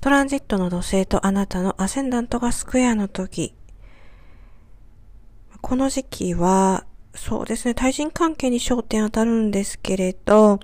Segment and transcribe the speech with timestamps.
[0.00, 3.52] トランジットの土星とあなたのアセンダントがスクエアの時。
[5.60, 6.84] この時期は、
[7.16, 10.60] そうですね、対人関係に焦点当たるんですけれど、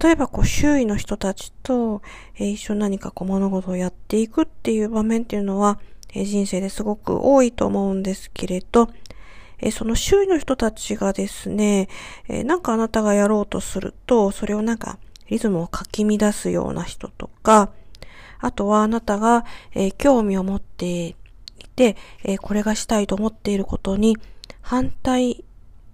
[0.00, 2.02] 例えばこう周囲の人たちと、
[2.38, 5.80] え、一緒に何かこう物事をやっていくっていう場面っていうのは、
[6.14, 8.90] え、人生ですごく多いと思うんですけれど、
[9.58, 11.88] え、その周囲の人たちがですね、
[12.28, 17.72] えなんかあなたがやろうとすると、それをなんかリズムをかき乱すような人とか、
[18.40, 19.44] あとはあなたが、
[19.74, 21.14] え興味を持ってい
[21.76, 24.16] て、えこれがしたいと思っていることに
[24.60, 25.44] 反対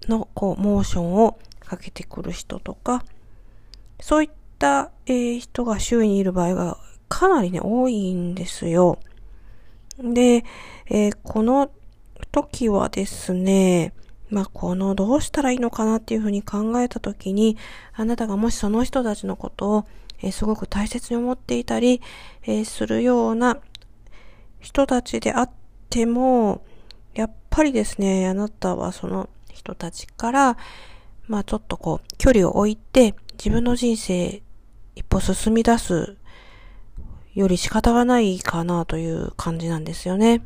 [0.09, 3.05] のこうモーションをかけてくる人とか、
[4.01, 6.79] そういった、えー、人が周囲にいる場合が
[7.09, 8.99] かなりね、多いんですよ。
[9.99, 10.45] で、
[10.87, 11.71] えー、この
[12.33, 13.93] 時はですね、
[14.29, 17.57] まあ、このどうしたらいいのかなっていうふうに考えた時に、
[17.95, 19.87] あなたがもしその人たちのことを、
[20.21, 22.01] えー、すごく大切に思っていたり、
[22.45, 23.59] えー、するような
[24.61, 25.51] 人たちであっ
[25.91, 26.65] ても、
[27.15, 30.57] やっぱりですね、あなたはその人たちから、
[31.29, 34.43] まあちょっとこう、距離を置いて、自分の人生
[34.95, 36.17] 一歩進み出す
[37.35, 40.43] より仕方がないかなという感じなんですよね。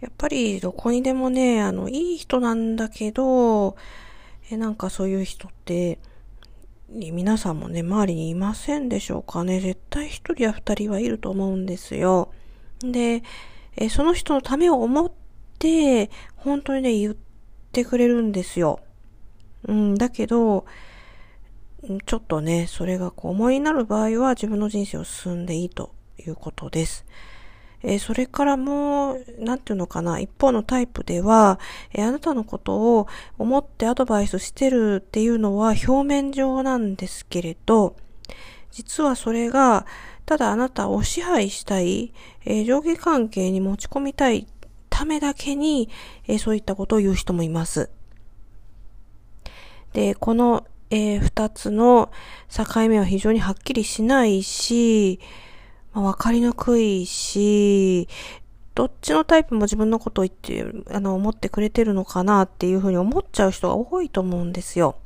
[0.00, 3.76] やっぱりどこにでもね、あの、いい人なんだけど、
[4.50, 5.98] え、なんかそういう人って、
[6.88, 9.60] 皆さんもね、周りにいませんでしょうかね。
[9.60, 12.32] 絶対一人や二人はいると思うんですよ。
[12.80, 13.22] で、
[13.76, 15.12] え、その人のためを思っ
[15.58, 17.16] て、本当にね、言っ
[17.72, 18.80] てくれるんですよ。
[19.66, 20.66] うん、だけど、
[22.06, 27.04] ちょっとね、それがこう思いになる場合は自分の人生を進んでいいということです。
[27.82, 31.58] えー、それからもう、なんていうのかな、一方のタイプでは、
[31.92, 33.08] えー、あなたのことを
[33.38, 37.96] 思ってアドバイスしてるっていうのは表面上なんですけれど、
[38.70, 39.86] 実はそれが、
[40.24, 42.12] ただあなたを支配したい、
[42.44, 44.46] えー、上下関係に持ち込みたい
[44.88, 45.88] ためだけに、
[46.28, 47.90] えそういったことを言う人もいます。
[49.92, 52.10] で、この、えー、二つの
[52.48, 55.20] 境目は非常にはっきりしないし、
[55.92, 58.08] まあ、わかりにくいし、
[58.74, 60.64] どっちのタイプも自分のことを言って、
[60.94, 64.96] あの、思ってくれてるのかなっていうふうに思っちゃう人が多いと思うんですよ。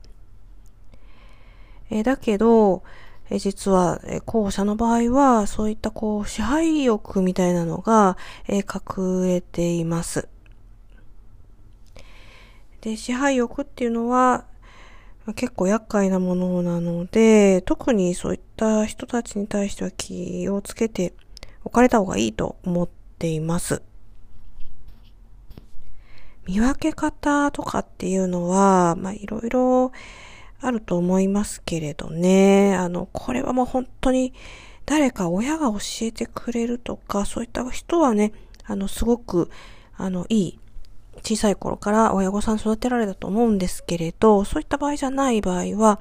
[1.90, 2.82] え、だけど、
[3.28, 10.28] え、実は、え、後者の場合は、そういったこう、支配欲みたいなのが、え隠れています。
[12.80, 14.44] で、支配欲っていうのは、
[15.34, 21.14] 結構厄介なものなので、特にそういった人たちに対しては気をつけて
[21.64, 22.88] おかれた方がいいと思っ
[23.18, 23.82] ています。
[26.46, 29.92] 見分け方とかっていうのは、まあいろいろ
[30.60, 32.76] あると思いますけれどね。
[32.76, 34.32] あの、これはもう本当に
[34.84, 38.32] 誰か親が教えてくれるとか、そういった人はね、
[38.64, 39.50] あの、すごく、
[39.96, 40.58] あの、いい
[41.26, 45.98] 小さい頃から親御さん育てられたと思うんですけれど、そういった場合じゃない場合は、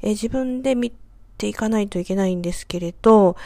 [0.00, 0.90] えー、自分で見
[1.36, 3.36] ていかないといけないんですけれど、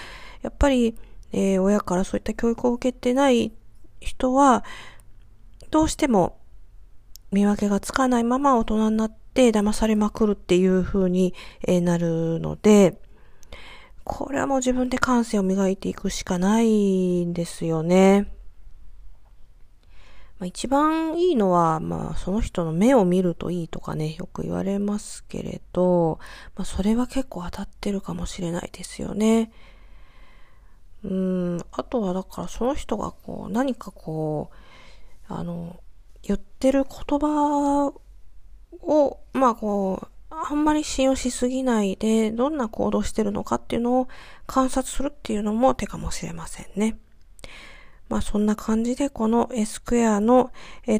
[0.43, 0.95] やっぱり、
[1.33, 3.51] えー、親からそういった教育を受けてない
[3.99, 4.63] 人は、
[5.73, 6.39] どうしても
[7.33, 11.35] 見分けがつかないまま大人になって騙されまくるっていう風に、
[11.67, 13.01] なるので、
[14.05, 18.29] これはもう自分で感性を磨いていくしかないんですよね。
[20.39, 26.19] まあ、一番いいのは、まあ、その人の目を見るといいとかね、よく言われますけれど、
[26.57, 29.51] まあ、それは結構当たってるかもしれないですよね。
[31.05, 34.51] うん、あとはだからその人がこう、何かこ
[35.31, 35.81] う、あの、
[36.23, 37.93] 言ってる言葉
[38.83, 44.09] を、まあこう、あんまり信用しすぎないで、どんな行動してるのかっていうのを
[44.47, 46.99] 観察するっていうのも手かもしれませんね。
[48.09, 50.53] まあそんな感じでこの S クエアの、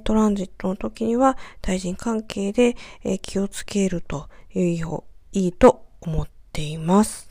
[0.05, 2.77] トランジットの時には対人関係で、
[3.23, 4.83] 気をつけるとい
[5.33, 7.29] いと思っています。